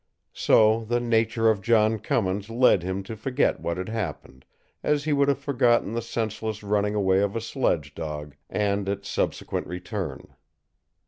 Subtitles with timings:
[0.33, 4.45] So the nature of John Cummins led him to forget what had happened,
[4.81, 9.07] as he would have forgotten the senseless running away of a sledge dog, and its
[9.07, 10.33] subsequent return.